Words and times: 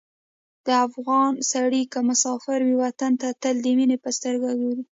د 0.65 0.67
افغان 0.87 1.33
سړی 1.51 1.83
که 1.91 1.99
مسافر 2.09 2.59
وي، 2.63 2.75
وطن 2.83 3.11
ته 3.21 3.27
تل 3.41 3.55
د 3.63 3.67
مینې 3.77 3.97
په 4.03 4.09
سترګه 4.17 4.49
ګوري. 4.61 4.83